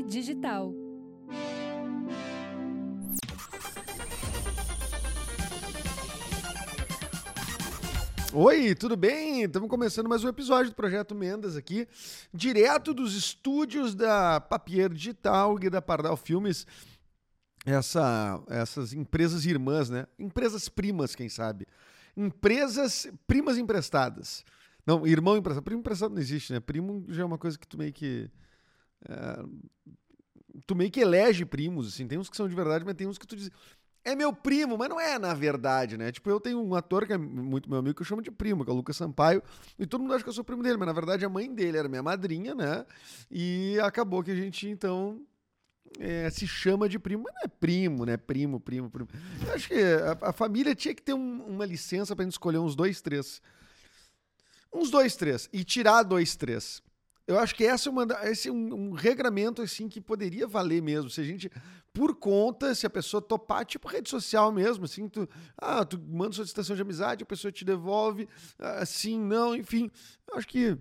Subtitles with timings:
[0.00, 0.72] Digital.
[8.32, 9.42] Oi, tudo bem?
[9.42, 11.86] Estamos começando mais um episódio do Projeto Mendas aqui,
[12.32, 16.66] direto dos estúdios da Papier Digital e da Pardal Filmes.
[17.66, 20.06] Essa, essas empresas irmãs, né?
[20.18, 21.66] Empresas primas, quem sabe?
[22.16, 24.44] Empresas primas emprestadas.
[24.86, 25.64] Não, irmão emprestado.
[25.64, 26.60] Primo emprestado não existe, né?
[26.60, 28.30] Primo já é uma coisa que tu meio que.
[29.08, 29.42] É,
[30.66, 32.06] tu meio que elege primos, assim.
[32.06, 33.50] Tem uns que são de verdade, mas tem uns que tu diz
[34.04, 36.10] é meu primo, mas não é na verdade, né?
[36.10, 38.64] Tipo, eu tenho um ator que é muito meu amigo que eu chamo de primo,
[38.64, 39.42] que é o Lucas Sampaio,
[39.78, 41.78] e todo mundo acha que eu sou primo dele, mas na verdade a mãe dele
[41.78, 42.84] era minha madrinha, né?
[43.30, 45.22] E acabou que a gente, então,
[45.98, 48.16] é, se chama de primo, mas não é primo, né?
[48.16, 49.08] Primo, primo, primo.
[49.46, 52.58] Eu acho que a, a família tinha que ter um, uma licença pra gente escolher
[52.58, 53.40] uns dois, três.
[54.72, 55.48] Uns dois, três.
[55.52, 56.82] E tirar dois, três.
[57.26, 60.82] Eu acho que essa é uma, esse é um, um, regramento assim que poderia valer
[60.82, 61.08] mesmo.
[61.08, 61.50] Se a gente,
[61.92, 66.34] por conta, se a pessoa topar, tipo rede social mesmo, assim, tu, ah, tu manda
[66.34, 69.88] solicitação de amizade, a pessoa te devolve, assim, não, enfim.
[70.34, 70.76] Acho que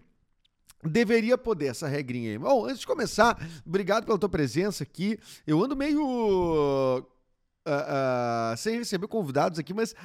[0.84, 2.38] deveria poder essa regrinha aí.
[2.40, 5.20] Bom, antes de começar, obrigado pela tua presença aqui.
[5.46, 9.96] Eu ando meio uh, uh, sem receber convidados aqui, mas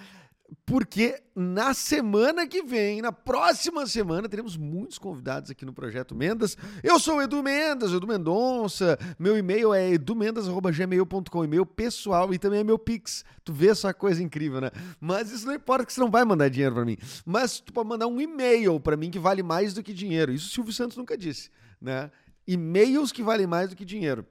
[0.64, 6.56] porque na semana que vem, na próxima semana, teremos muitos convidados aqui no Projeto Mendas.
[6.82, 8.98] Eu sou o Edu Mendas, Edu Mendonça.
[9.18, 13.24] Meu e-mail é edumendas.gmail.com, e-mail pessoal e também é meu Pix.
[13.44, 14.70] Tu vê essa coisa incrível, né?
[15.00, 16.96] Mas isso não importa que você não vai mandar dinheiro para mim.
[17.24, 20.32] Mas tu pode mandar um e-mail para mim que vale mais do que dinheiro.
[20.32, 21.50] Isso o Silvio Santos nunca disse,
[21.80, 22.10] né?
[22.46, 24.24] E-mails que valem mais do que dinheiro.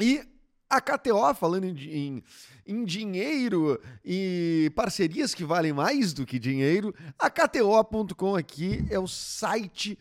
[0.00, 0.22] E
[0.68, 2.22] a KTO, falando em,
[2.66, 9.06] em, dinheiro e parcerias que valem mais do que dinheiro, a KTO.com aqui é o
[9.06, 9.98] site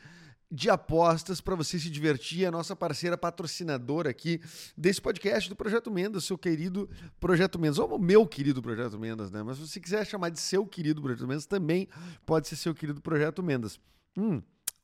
[0.49, 4.39] de apostas para você se divertir, a nossa parceira patrocinadora aqui
[4.77, 9.43] desse podcast do Projeto Mendas, seu querido Projeto Mendas, ou meu querido Projeto Mendas, né?
[9.43, 11.87] Mas se você quiser chamar de seu querido Projeto Mendas, também
[12.25, 13.79] pode ser seu querido Projeto Mendas.
[14.17, 14.41] Hum,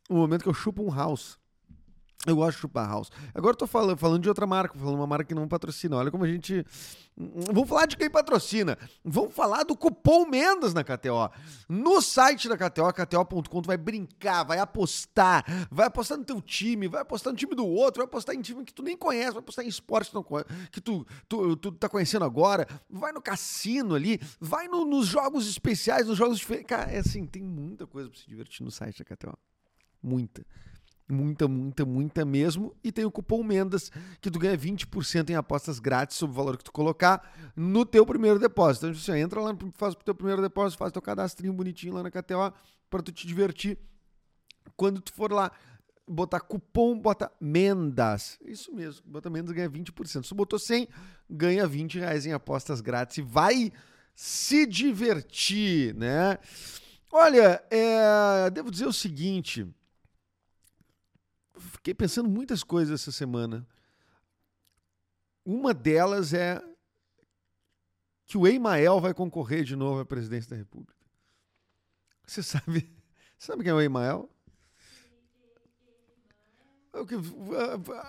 [0.10, 1.40] o momento que eu chupo um house.
[2.26, 3.12] Eu gosto de chupar house.
[3.36, 5.98] Agora eu tô falando, falando de outra marca, falando uma marca que não patrocina.
[5.98, 6.66] Olha como a gente.
[7.18, 8.78] Vamos falar de quem patrocina.
[9.04, 11.30] Vamos falar do cupom Mendas na KTO.
[11.68, 16.88] No site da KTO, KTO.com, tu vai brincar, vai apostar, vai apostar no teu time,
[16.88, 19.40] vai apostar no time do outro, vai apostar em time que tu nem conhece, vai
[19.40, 20.12] apostar em esporte
[20.72, 25.48] que tu, tu, tu tá conhecendo agora, vai no cassino ali, vai no, nos jogos
[25.48, 26.68] especiais, nos jogos diferentes.
[26.68, 29.38] Cara, é assim, tem muita coisa pra se divertir no site da KTO.
[30.02, 30.44] Muita.
[31.08, 32.76] Muita, muita, muita mesmo.
[32.84, 33.92] E tem o cupom Mendas,
[34.22, 38.06] que tu ganha 20% em apostas grátis sobre o valor que tu colocar no teu
[38.06, 38.88] primeiro depósito.
[38.88, 42.10] Então você entra lá, faz o teu primeiro depósito, faz teu cadastrinho bonitinho lá na
[42.10, 42.54] KTO
[42.90, 43.78] para tu te divertir.
[44.78, 45.52] Quando tu for lá
[46.08, 48.38] botar cupom, bota Mendas.
[48.42, 50.24] Isso mesmo, bota Mendas ganha 20%.
[50.24, 50.88] Se tu botou 100,
[51.30, 53.72] ganha 20 reais em apostas grátis e vai
[54.16, 56.38] se divertir, né?
[57.12, 59.68] Olha, é, devo dizer o seguinte
[61.58, 63.68] fiquei pensando muitas coisas essa semana.
[65.46, 66.62] Uma delas é
[68.26, 70.96] que o Emael vai concorrer de novo à presidência da República.
[72.26, 72.90] Você sabe,
[73.38, 74.30] sabe quem é o Emael?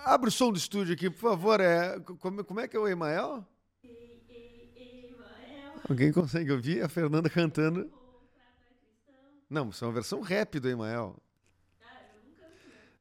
[0.05, 1.59] Abre o som do estúdio aqui, por favor.
[1.59, 3.45] É, como, como é que é o Emael?
[5.89, 7.91] Alguém consegue ouvir a Fernanda cantando?
[9.49, 11.15] Não, isso é uma versão rap do Emael.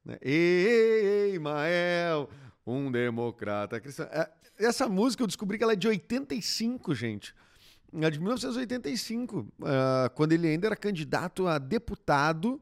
[0.05, 0.19] Né?
[0.21, 2.29] Ei, Mael,
[2.67, 4.07] um democrata cristão.
[4.07, 4.29] É,
[4.59, 7.35] essa música eu descobri que ela é de 85, gente.
[7.93, 12.61] É de 1985, uh, ah, quando ele ainda era candidato a deputado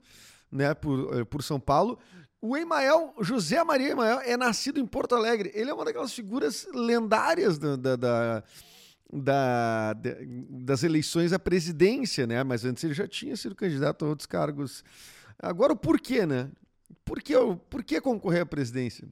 [0.51, 1.99] né, por, uh, por São Paulo.
[2.41, 5.51] O Emael, José Maria Emael, é nascido em Porto Alegre.
[5.55, 8.45] Ele é uma daquelas figuras lendárias da, da, da,
[9.11, 9.95] da,
[10.51, 12.43] das eleições à presidência, né?
[12.43, 14.85] Mas antes ele já tinha sido candidato a outros cargos.
[15.39, 16.51] Agora, o porquê, né?
[17.05, 17.35] Por que,
[17.69, 19.09] por que concorrer à presidência?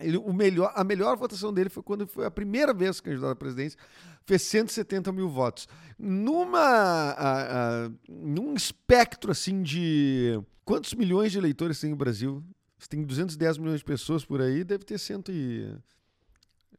[0.00, 3.36] Ele, o melhor, a melhor votação dele foi quando foi a primeira vez candidato à
[3.36, 3.78] presidência,
[4.26, 5.68] fez 170 mil votos.
[5.96, 10.40] Numa, a, a, num espectro assim de.
[10.64, 12.42] Quantos milhões de eleitores tem o Brasil?
[12.78, 15.72] Você tem 210 milhões de pessoas por aí, deve ter cento e.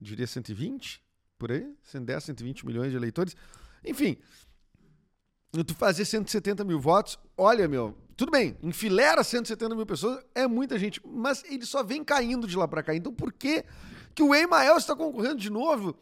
[0.01, 1.01] diria 120
[1.37, 1.73] por aí?
[1.83, 3.35] 110, 120 milhões de eleitores.
[3.83, 4.17] Enfim,
[5.63, 10.77] tu fazer 170 mil votos, olha, meu, tudo bem, enfileira 170 mil pessoas, é muita
[10.79, 12.95] gente, mas ele só vem caindo de lá para cá.
[12.95, 13.63] Então por que,
[14.13, 15.95] que o Emael está concorrendo de novo?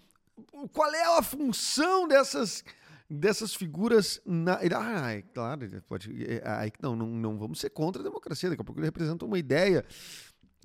[0.72, 2.64] Qual é a função dessas
[3.10, 4.60] dessas figuras na.
[4.76, 6.12] Ah, é claro, pode.
[6.24, 6.42] É,
[6.82, 8.50] não, não, não vamos ser contra a democracia.
[8.50, 9.86] Daqui a pouco ele representa uma ideia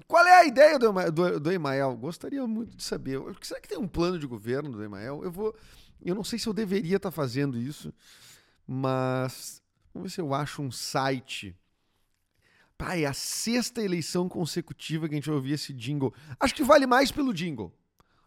[0.07, 1.97] Qual é a ideia do, do, do Emael?
[1.97, 3.21] Gostaria muito de saber.
[3.43, 5.23] Será que tem um plano de governo do Emael?
[5.25, 5.55] Eu vou.
[6.05, 7.93] Eu não sei se eu deveria estar tá fazendo isso,
[8.71, 9.63] mas
[9.95, 11.57] vamos ver se eu acho um site.
[12.77, 16.13] Pai, é a sexta eleição consecutiva que a gente vai ouvir esse jingle.
[16.39, 17.73] Acho que vale mais pelo jingle.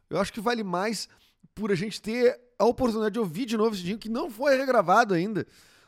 [0.10, 1.08] Eu acho que vale mais
[1.54, 4.58] por a gente ter a oportunidade de ouvir de novo esse jingle que não foi
[4.58, 5.46] regravado ainda.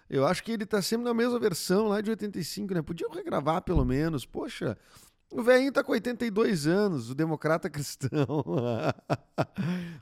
[0.08, 2.82] Eu acho que ele tá sempre na mesma versão lá de 85, né?
[2.84, 4.26] Podiam regravar pelo menos.
[4.26, 4.78] Poxa,
[5.32, 8.46] o velhinho tá com 82 anos, o democrata cristão.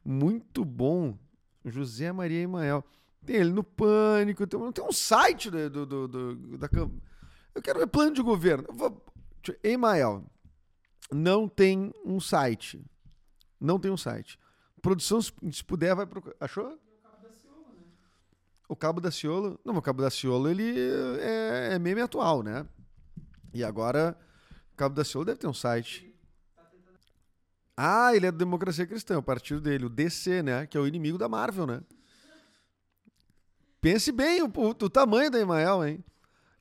[0.03, 1.17] Muito bom.
[1.63, 2.83] José Maria Emael.
[3.25, 4.47] Tem ele no Pânico.
[4.47, 6.69] Tem, tem um site do, do, do, da
[7.53, 8.65] Eu quero ver plano de governo.
[9.63, 10.25] Emael.
[11.11, 12.83] Não tem um site.
[13.59, 14.39] Não tem um site.
[14.81, 16.35] Produção, se puder, vai procurar.
[16.39, 16.79] Achou?
[18.67, 19.59] O Cabo da Ciolo.
[19.65, 20.73] Não, o Cabo da Ciolo ele
[21.19, 22.65] é, é meme atual, né?
[23.53, 24.17] E agora,
[24.73, 26.09] o Cabo da Ciolo deve ter um site.
[27.75, 30.65] Ah, ele é do Democracia Cristã, o partido dele, o DC, né?
[30.65, 31.81] Que é o inimigo da Marvel, né?
[33.81, 36.03] Pense bem o, o, o tamanho da Emael, hein?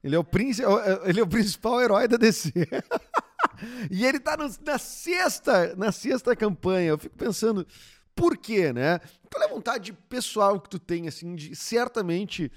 [0.03, 2.51] Ele é o, príncipe, é ele é o principal herói da DC.
[3.91, 6.89] e ele tá no, na sexta, na sexta campanha.
[6.89, 7.67] Eu fico pensando,
[8.15, 8.99] por quê, né?
[9.31, 12.51] Qual é a vontade pessoal que tu tem, assim, de certamente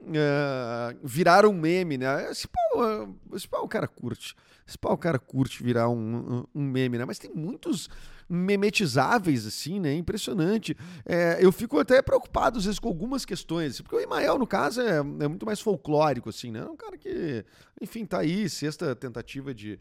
[0.00, 2.30] uh, virar um meme, né?
[2.30, 4.34] Esse pau, esse pau o cara curte.
[4.66, 7.04] Esse pau o cara curte virar um, um, meme, né?
[7.04, 7.88] Mas tem muitos
[8.28, 9.94] memetizáveis, assim, né?
[9.94, 10.76] Impressionante.
[11.06, 13.80] É, eu fico até preocupado, às vezes, com algumas questões.
[13.80, 16.60] Porque o Imael, no caso, é, é muito mais folclórico, assim, né?
[16.60, 17.44] É um cara que,
[17.80, 19.78] enfim, tá aí, sexta tentativa de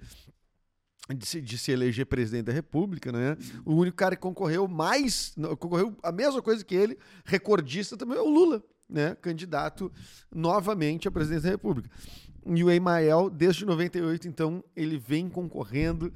[1.16, 3.38] de se, de se, eleger presidente da República, né?
[3.66, 8.22] O único cara que concorreu mais, concorreu a mesma coisa que ele, recordista também é
[8.22, 9.16] o Lula, né?
[9.16, 9.92] Candidato
[10.34, 11.89] novamente a presidente da República.
[12.45, 16.13] E o Emael, desde 98, então, ele vem concorrendo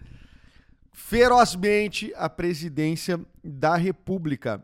[0.93, 4.63] ferozmente à presidência da República.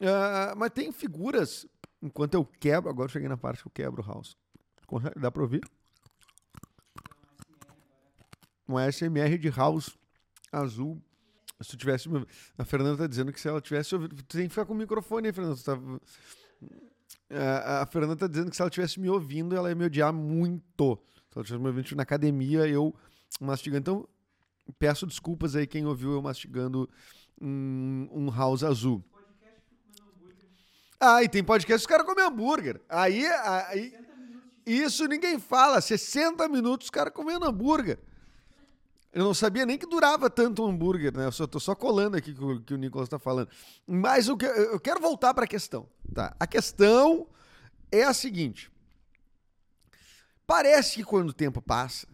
[0.00, 1.66] Uh, mas tem figuras,
[2.02, 4.36] enquanto eu quebro, agora eu cheguei na parte que eu quebro o house.
[5.16, 5.62] Dá para ouvir?
[8.68, 9.96] um SMR de house
[10.50, 11.00] azul.
[11.60, 12.08] Se tu tivesse.
[12.58, 14.16] A Fernanda tá dizendo que se ela tivesse ouvido.
[14.16, 15.56] Tu tem que ficar com o microfone aí, Fernanda.
[15.56, 15.78] Tá...
[17.80, 20.98] A Fernanda tá dizendo que se ela tivesse me ouvindo, ela ia me odiar muito.
[21.30, 22.94] Se ela tivesse me ouvindo na academia, eu
[23.40, 23.80] mastigando.
[23.80, 24.08] Então,
[24.78, 26.88] peço desculpas aí quem ouviu eu mastigando
[27.40, 29.04] um, um house azul.
[30.98, 32.80] Ah, e tem podcast os caras comem hambúrguer.
[32.88, 33.92] Aí, aí
[34.64, 35.80] isso ninguém fala.
[35.80, 37.98] 60 minutos os caras comendo hambúrguer.
[39.16, 41.24] Eu não sabia nem que durava tanto um hambúrguer, né?
[41.24, 43.48] Eu só, tô só colando aqui o que o Nicolas está falando.
[43.86, 45.88] Mas que, eu quero voltar para a questão.
[46.12, 46.36] Tá?
[46.38, 47.26] A questão
[47.90, 48.70] é a seguinte.
[50.46, 52.06] Parece que quando o tempo passa,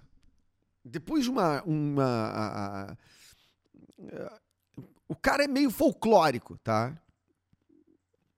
[0.85, 1.61] depois de uma.
[1.65, 4.41] uma a, a, a,
[5.09, 6.97] o cara é meio folclórico, tá?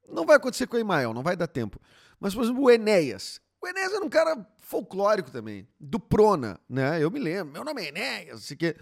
[0.09, 1.79] Não vai acontecer com o Emael, não vai dar tempo.
[2.19, 3.43] Mas, por exemplo, o Enéas.
[3.65, 7.03] O Enéas era um cara folclórico também, do Prona, né?
[7.03, 8.77] Eu me lembro, meu nome é Enéas, assim que...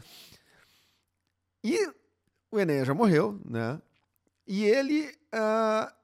[1.62, 1.88] E
[2.50, 3.80] o Enéas já morreu, né?
[4.44, 5.94] E ele, uh,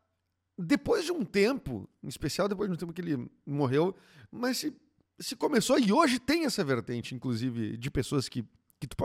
[0.57, 3.97] depois de um tempo, em especial depois de um tempo que ele morreu,
[4.31, 4.73] mas se,
[5.19, 8.45] se começou, e hoje tem essa vertente, inclusive, de pessoas que,
[8.79, 8.97] que tu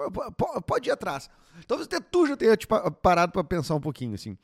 [0.68, 1.32] pode ir atrás.
[1.66, 4.38] Talvez até tu já tenha tipo, parado para pensar um pouquinho, assim.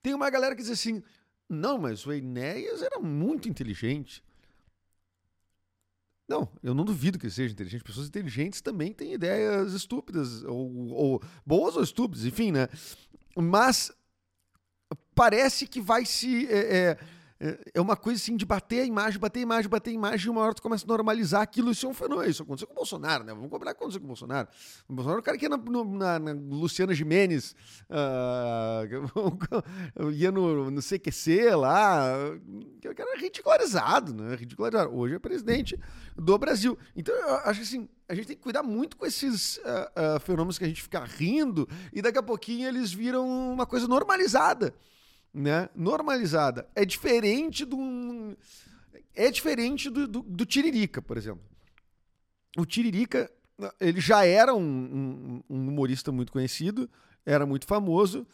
[0.00, 1.02] Tem uma galera que diz assim,
[1.48, 4.22] não, mas o Enéas era muito inteligente.
[6.28, 7.84] Não, eu não duvido que seja inteligente.
[7.84, 12.68] Pessoas inteligentes também têm ideias estúpidas, ou, ou boas ou estúpidas, enfim, né?
[13.36, 13.92] Mas
[15.14, 16.46] parece que vai se.
[16.46, 16.98] É, é,
[17.38, 20.26] é, é uma coisa assim de bater a imagem, bater a imagem, bater a imagem,
[20.26, 21.70] e uma hora tu começa a normalizar aquilo.
[21.70, 22.30] Isso é um fenômeno.
[22.30, 23.34] Isso aconteceu com o Bolsonaro, né?
[23.34, 24.48] Vamos combinar que aconteceu com o Bolsonaro.
[24.88, 27.54] O Bolsonaro é o cara que ia na, na, na Luciana Jimenez,
[27.90, 28.86] uh,
[30.12, 32.14] ia no, no CQC lá,
[32.80, 34.34] que era ridicularizado, né?
[34.36, 34.96] Ridicularizado.
[34.96, 35.78] Hoje é presidente
[36.16, 36.78] do Brasil.
[36.94, 40.58] Então, eu acho assim, a gente tem que cuidar muito com esses uh, uh, fenômenos
[40.58, 44.74] que a gente fica rindo e daqui a pouquinho eles viram uma coisa normalizada
[45.36, 46.66] né, normalizada.
[46.74, 48.36] É diferente do.
[49.14, 51.44] É diferente do, do, do Tiririca, por exemplo.
[52.56, 53.30] O Tiririca,
[53.78, 56.88] ele já era um, um, um, humorista muito conhecido,
[57.24, 58.26] era muito famoso,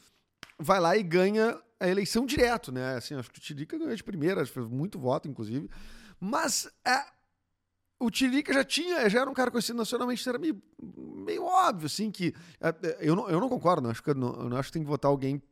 [0.58, 2.96] vai lá e ganha a eleição direto, né?
[2.96, 5.68] Assim, acho que o Tiririca ganhou de primeira, fez muito voto, inclusive.
[6.20, 7.04] Mas é,
[7.98, 12.12] o Tiririca já tinha, já era um cara conhecido nacionalmente, era meio, meio óbvio, assim,
[12.12, 12.32] que.
[12.60, 14.82] É, eu não, eu não concordo, não, acho que, não, eu não acho que tem
[14.82, 15.42] que votar alguém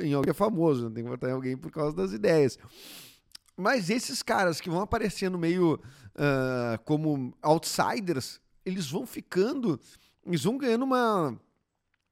[0.00, 2.58] em alguém é famoso, tem que votar em alguém por causa das ideias.
[3.56, 9.78] Mas esses caras que vão aparecendo meio uh, como outsiders, eles vão ficando,
[10.26, 11.38] eles vão ganhando uma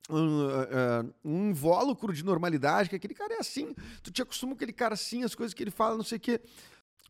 [0.08, 4.56] um, uh, um invólucro de normalidade, que aquele cara é assim, tu te acostuma com
[4.56, 6.40] aquele cara assim, as coisas que ele fala, não sei o quê.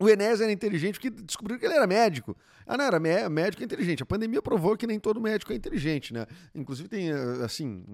[0.03, 2.37] O Enéas era inteligente porque descobriram que ele era médico.
[2.67, 2.99] Ah, não, era
[3.31, 4.03] médico inteligente.
[4.03, 6.27] A pandemia provou que nem todo médico é inteligente, né?
[6.53, 7.13] Inclusive tem,
[7.45, 7.85] assim,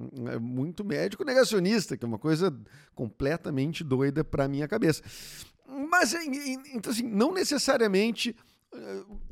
[0.41, 2.50] muito médico negacionista, que é uma coisa
[2.95, 5.03] completamente doida pra minha cabeça.
[5.91, 6.15] Mas,
[6.73, 8.35] então, assim, não necessariamente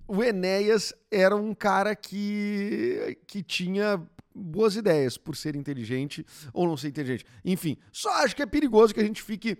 [0.06, 6.76] o Enéas era um cara que, que tinha boas ideias por ser inteligente ou não
[6.76, 7.24] ser inteligente.
[7.42, 9.56] Enfim, só acho que é perigoso que a gente fique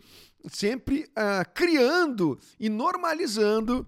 [0.46, 3.86] sempre uh, criando e normalizando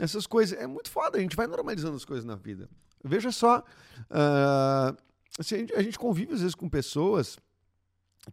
[0.00, 0.58] essas coisas.
[0.58, 2.68] É muito foda, a gente vai normalizando as coisas na vida.
[3.04, 4.96] Veja só, uh,
[5.38, 7.38] assim, a, gente, a gente convive às vezes com pessoas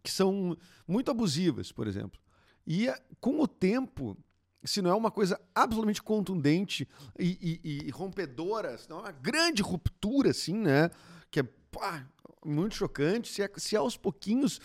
[0.02, 0.56] que são
[0.86, 2.20] muito abusivas, por exemplo.
[2.66, 2.88] E
[3.20, 4.16] com o tempo,
[4.64, 9.12] se não é uma coisa absolutamente contundente e, e, e rompedora, se não é uma
[9.12, 10.90] grande ruptura, assim, né?
[11.30, 12.06] Que é pá,
[12.44, 13.32] muito chocante.
[13.32, 14.60] Se, é, se aos pouquinhos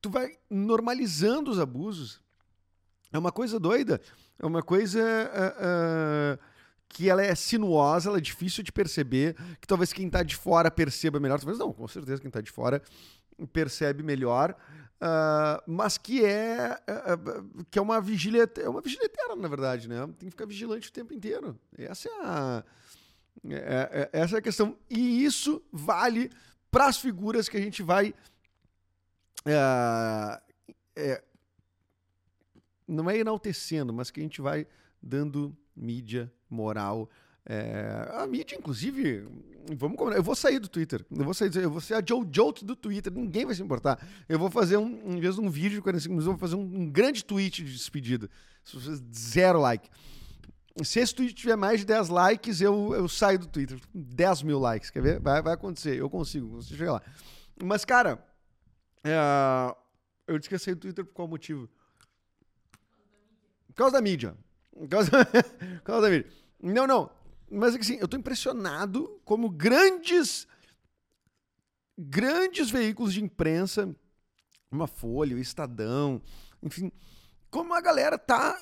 [0.00, 2.21] tu vai normalizando os abusos,
[3.12, 4.00] é uma coisa doida,
[4.38, 6.44] é uma coisa uh, uh,
[6.88, 10.70] que ela é sinuosa, ela é difícil de perceber, que talvez quem está de fora
[10.70, 12.82] perceba melhor, talvez não, com certeza quem está de fora
[13.52, 14.56] percebe melhor,
[15.00, 16.78] uh, mas que é
[17.70, 20.06] que é uma vigília, é uma vigília eterna, na verdade, né?
[20.18, 21.58] Tem que ficar vigilante o tempo inteiro.
[21.76, 22.64] Essa é a
[23.48, 24.76] é, é, essa é a questão.
[24.88, 26.30] E isso vale
[26.70, 28.14] para as figuras que a gente vai.
[29.44, 30.40] É,
[30.96, 31.24] é,
[32.86, 34.66] não é enaltecendo, mas que a gente vai
[35.02, 37.08] dando mídia, moral.
[37.44, 39.26] É, a mídia, inclusive,
[39.76, 40.16] vamos combinar.
[40.16, 41.04] Eu vou sair do Twitter.
[41.10, 43.12] Eu vou sair, eu vou ser a Joe Jolt do Twitter.
[43.12, 43.98] Ninguém vai se importar.
[44.28, 46.56] Eu vou fazer um, em vez de um vídeo de 45 minutos, eu vou fazer
[46.56, 48.30] um, um grande tweet de despedida.
[49.14, 49.88] Zero like.
[50.82, 53.78] Se esse tweet tiver mais de 10 likes, eu, eu saio do Twitter.
[53.92, 55.20] 10 mil likes, quer ver?
[55.20, 57.02] Vai, vai acontecer, eu consigo, você chega lá.
[57.62, 58.24] Mas, cara,
[59.04, 59.74] é,
[60.26, 61.68] eu sair do Twitter por qual motivo?
[63.72, 64.36] Por causa da mídia.
[64.70, 65.10] Por causa,
[65.78, 66.30] por causa da mídia.
[66.60, 67.10] Não, não.
[67.50, 70.46] Mas assim, eu tô impressionado como grandes
[71.96, 73.94] grandes veículos de imprensa,
[74.70, 76.22] uma Folha, o Estadão,
[76.62, 76.90] enfim,
[77.50, 78.58] como a galera tá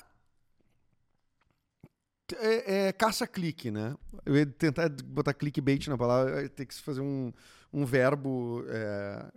[2.35, 3.95] é, é caça-clique, né?
[4.25, 7.31] Eu ia tentar botar clickbait na palavra, ter que fazer um,
[7.73, 9.31] um verbo é,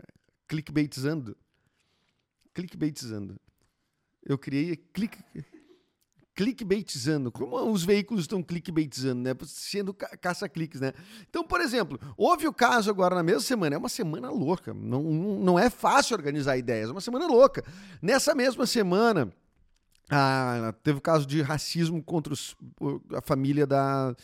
[0.48, 1.36] clickbaitizando.
[2.52, 3.40] Clickbaitizando.
[4.24, 5.18] Eu criei click,
[6.34, 7.30] clickbaitizando.
[7.30, 9.34] Como os veículos estão clickbaitizando, né?
[9.46, 10.92] Sendo caça-cliques, né?
[11.28, 13.76] Então, por exemplo, houve o caso agora na mesma semana.
[13.76, 14.74] É uma semana louca.
[14.74, 16.88] Não, não é fácil organizar ideias.
[16.88, 17.64] É uma semana louca.
[18.02, 19.32] Nessa mesma semana
[20.10, 22.56] ah, teve o caso de racismo contra os,
[23.14, 24.14] a família da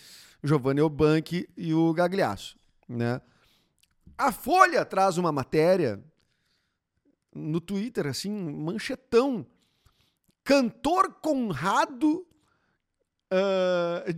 [0.43, 2.57] Giovanni Obank e o Gagliasso,
[2.89, 3.21] né?
[4.17, 6.03] A Folha traz uma matéria
[7.35, 9.47] no Twitter, assim, manchetão.
[10.45, 12.27] Cantor Conrado
[13.33, 14.13] uh,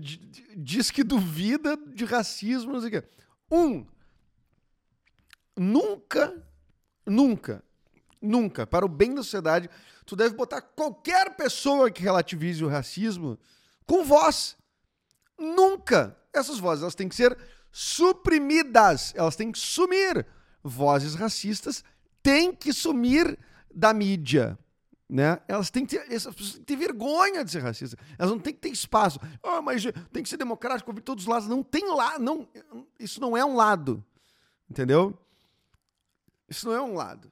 [0.56, 3.08] diz que duvida de racismo, não sei o quê.
[3.50, 3.86] Um,
[5.56, 6.42] nunca,
[7.06, 7.62] nunca,
[8.20, 9.68] nunca, para o bem da sociedade,
[10.06, 13.38] tu deve botar qualquer pessoa que relativize o racismo
[13.86, 14.56] com voz.
[15.38, 16.16] Nunca.
[16.32, 17.36] Essas vozes elas têm que ser
[17.70, 20.26] suprimidas, elas têm que sumir.
[20.62, 21.84] Vozes racistas
[22.22, 23.38] têm que sumir
[23.74, 24.58] da mídia.
[25.12, 25.38] Né?
[25.46, 28.02] Elas têm que ter, têm que vergonha de ser racistas.
[28.18, 29.20] Elas não têm que ter espaço.
[29.42, 31.46] Oh, mas tem que ser democrático, ouvir todos os lados.
[31.46, 32.48] Não tem lá, não,
[32.98, 34.02] isso não é um lado.
[34.70, 35.18] Entendeu?
[36.48, 37.30] Isso não é um lado.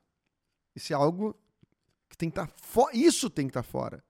[0.76, 1.34] Isso é algo
[2.20, 2.94] tem que estar tá fora.
[2.94, 4.04] Isso tem que estar tá fora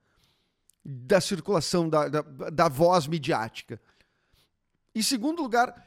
[0.85, 3.81] da circulação da, da, da voz midiática.
[4.93, 5.87] Em segundo lugar,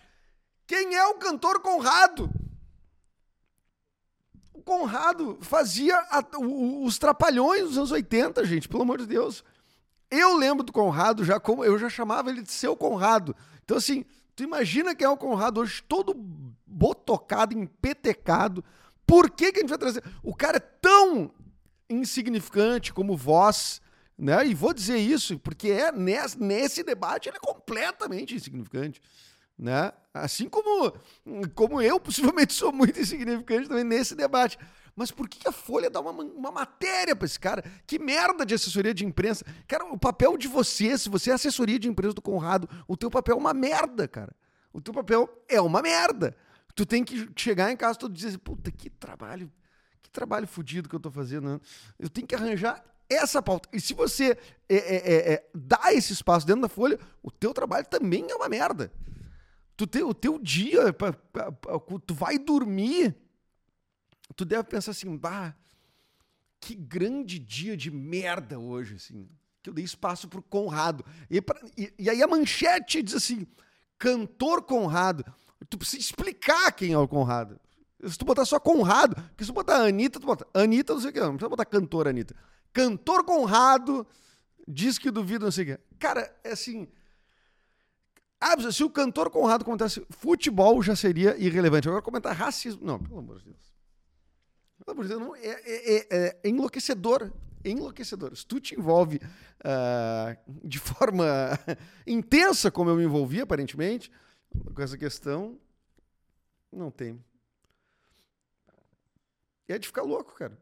[0.65, 2.29] quem é o cantor Conrado?
[4.63, 9.43] Conrado fazia a, o, os trapalhões dos anos 80, gente, pelo amor de Deus.
[10.09, 13.35] Eu lembro do Conrado já como eu já chamava ele de seu Conrado.
[13.63, 14.05] Então assim,
[14.35, 16.13] tu imagina quem é o Conrado hoje todo
[16.65, 18.63] botocado, empetecado.
[19.05, 20.03] Por que, que a gente vai trazer?
[20.23, 21.31] O cara é tão
[21.89, 23.81] insignificante como voz,
[24.17, 24.45] né?
[24.45, 29.01] E vou dizer isso porque é nesse, nesse debate ele é completamente insignificante,
[29.57, 29.91] né?
[30.13, 30.93] Assim como
[31.55, 34.57] como eu possivelmente sou muito insignificante também nesse debate.
[34.95, 37.63] Mas por que a Folha dá uma, uma matéria para esse cara?
[37.87, 39.43] Que merda de assessoria de imprensa.
[39.67, 43.09] Cara, o papel de você, se você é assessoria de imprensa do Conrado, o teu
[43.09, 44.35] papel é uma merda, cara.
[44.71, 46.37] O teu papel é uma merda.
[46.75, 49.51] Tu tem que chegar em casa todo dia e dizer, puta, que trabalho
[50.13, 51.49] trabalho fodido que eu estou fazendo.
[51.49, 51.59] Né?
[51.99, 53.67] Eu tenho que arranjar essa pauta.
[53.73, 54.37] E se você
[54.69, 58.35] é, é, é, é, dá esse espaço dentro da folha, o teu trabalho também é
[58.35, 58.91] uma merda.
[59.75, 63.15] Tu tem o teu dia, pra, pra, pra, tu vai dormir,
[64.35, 65.55] tu deve pensar assim, bah,
[66.59, 69.27] que grande dia de merda hoje, assim.
[69.61, 71.05] Que eu dei espaço pro Conrado.
[71.29, 71.41] E,
[71.77, 73.47] e, e aí a manchete diz assim:
[73.97, 75.25] cantor Conrado.
[75.69, 77.59] Tu precisa explicar quem é o Conrado.
[78.05, 81.09] Se tu botar só Conrado, porque se tu botar Anitta, tu bota Anitta, não sei
[81.09, 82.35] o que, não precisa botar cantor Anitta.
[82.73, 84.05] Cantor Conrado
[84.67, 85.83] diz que duvida, não sei o que.
[85.97, 86.87] Cara, é assim.
[88.45, 91.87] Ah, se o cantor Conrado comentasse futebol, já seria irrelevante.
[91.87, 92.85] Agora comentar racismo.
[92.85, 93.73] Não, pelo amor de Deus.
[94.83, 97.31] Pelo amor de Deus, não, é, é, é, é enlouquecedor.
[97.63, 98.35] É enlouquecedor.
[98.35, 101.25] Se tu te envolve uh, de forma
[102.05, 104.11] intensa, como eu me envolvi, aparentemente,
[104.75, 105.57] com essa questão,
[106.69, 107.23] não tem.
[109.69, 110.61] É de ficar louco, cara.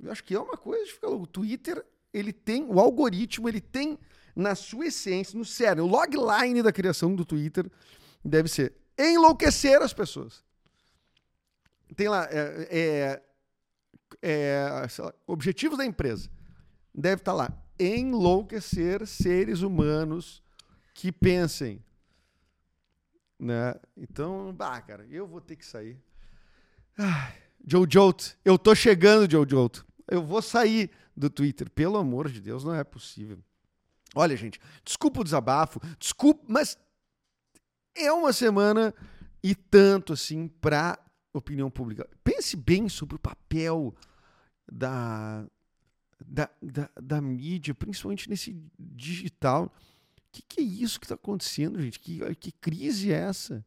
[0.00, 1.26] Eu acho que é uma coisa de ficar louco.
[1.26, 1.84] Twitter,
[2.16, 3.98] ele tem, o algoritmo, ele tem
[4.34, 7.70] na sua essência, no sério, o logline da criação do Twitter
[8.24, 10.42] deve ser enlouquecer as pessoas.
[11.94, 13.22] Tem lá, é, é,
[14.22, 16.30] é lá, objetivos da empresa.
[16.94, 20.42] Deve estar tá lá, enlouquecer seres humanos
[20.94, 21.84] que pensem.
[23.38, 23.74] Né?
[23.94, 25.98] Então, bah, cara, eu vou ter que sair.
[26.98, 27.30] Ah,
[27.66, 29.70] Jojo, eu tô chegando, Jojo.
[30.08, 31.70] Eu vou sair do Twitter.
[31.70, 33.38] Pelo amor de Deus, não é possível.
[34.14, 36.78] Olha, gente, desculpa o desabafo, desculpa, mas
[37.94, 38.94] é uma semana
[39.42, 40.98] e tanto assim para
[41.32, 42.08] opinião pública.
[42.24, 43.94] Pense bem sobre o papel
[44.70, 45.46] da,
[46.24, 49.66] da, da, da mídia, principalmente nesse digital.
[49.66, 52.00] O que, que é isso que está acontecendo, gente?
[52.00, 53.64] Que, que crise é essa?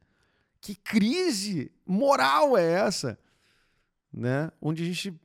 [0.62, 3.20] Que crise moral é essa?
[4.12, 4.52] Né?
[4.62, 5.20] Onde a gente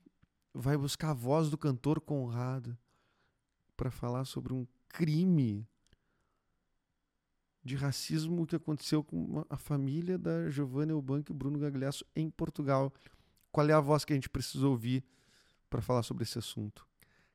[0.55, 2.79] vai buscar a voz do cantor Conrado
[3.77, 5.67] para falar sobre um crime
[7.65, 12.93] de racismo que aconteceu com a família da Giovanna Eubank e Bruno Gagliasso em Portugal.
[13.51, 15.03] Qual é a voz que a gente precisa ouvir
[15.69, 16.87] para falar sobre esse assunto?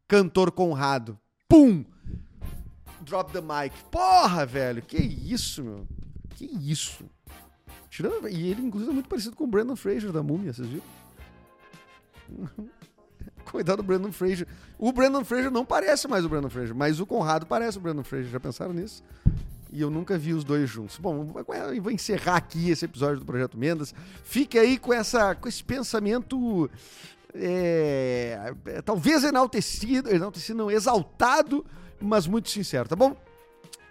[0.07, 1.19] Cantor Conrado.
[1.47, 1.83] Pum!
[3.01, 3.75] Drop the mic.
[3.91, 5.87] Porra, velho, que isso, meu?
[6.35, 7.09] Que isso?
[7.89, 10.85] Tirando, e ele, inclusive, é muito parecido com o Brandon Fraser da Múmia, vocês viram?
[13.51, 14.47] Cuidado do Brandon Fraser.
[14.77, 18.03] O Brandon Fraser não parece mais o Brandon Fraser, mas o Conrado parece o Brandon
[18.03, 18.29] Fraser.
[18.29, 19.03] Já pensaram nisso?
[19.71, 20.97] E eu nunca vi os dois juntos.
[20.97, 21.25] Bom,
[21.81, 23.93] vou encerrar aqui esse episódio do Projeto Mendas.
[24.23, 26.69] Fique aí com, essa, com esse pensamento.
[27.33, 31.63] É, é, talvez enaltecido, enaltecido, não, exaltado,
[32.01, 33.15] mas muito sincero, tá bom?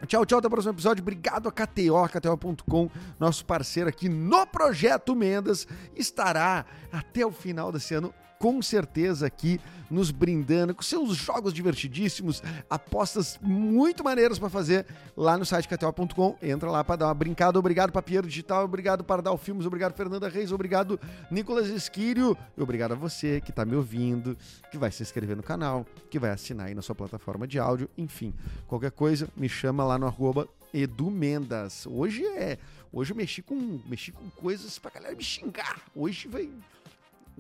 [0.06, 1.02] Tchau, tchau, até o próximo episódio.
[1.02, 5.66] Obrigado a KTO, KTO.com, nosso parceiro aqui no Projeto Mendas.
[5.94, 12.42] Estará até o final desse ano com certeza aqui nos brindando com seus jogos divertidíssimos,
[12.68, 16.36] apostas muito maneiras para fazer lá no site KTO.com.
[16.42, 17.58] Entra lá para dar uma brincada.
[17.58, 18.64] Obrigado, Papieiro Digital.
[18.64, 19.66] Obrigado, Pardal Filmes.
[19.66, 20.52] Obrigado, Fernanda Reis.
[20.52, 22.36] Obrigado, Nicolas Esquírio.
[22.56, 24.36] E obrigado a você que está me ouvindo,
[24.70, 27.88] que vai se inscrever no canal, que vai assinar aí na sua plataforma de áudio.
[27.96, 28.34] Enfim,
[28.66, 31.86] qualquer coisa, me chama lá no arroba Edu Mendas.
[31.86, 32.58] Hoje é.
[32.92, 35.82] Hoje eu mexi com, mexi com coisas pra galera me xingar.
[35.94, 36.50] Hoje vai.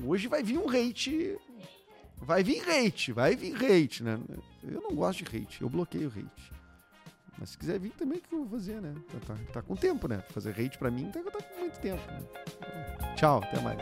[0.04, 1.36] Hoje vai vir um hate.
[2.16, 4.18] Vai vir hate, vai vir hate, né?
[4.62, 6.52] Eu não gosto de hate, eu bloqueio hate.
[7.38, 8.94] Mas se quiser vir também, o que eu vou fazer, né?
[9.12, 10.22] Tá, tá, tá com tempo, né?
[10.30, 12.02] Fazer hate pra mim tá, tá com muito tempo.
[12.10, 13.14] Né?
[13.16, 13.78] Tchau, até mais.